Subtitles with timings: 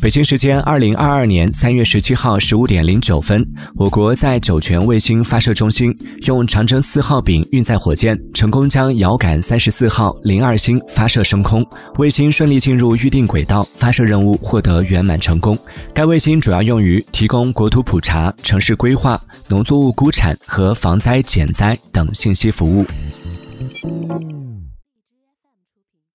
[0.00, 5.96] 北京时间二零二二年三月十七号十五点零九分我国在酒泉卫星发射中心
[6.26, 11.66] 用长征四号丙运载火箭成功将遥感三十四号零二星发射升空
[11.98, 15.58] 卫星顺利进入预定轨道发射任务获得圆满成功。
[15.94, 22.84] 该卫星主要用于提供国土普查城市规划农作物估产和防灾减灾等信息服务。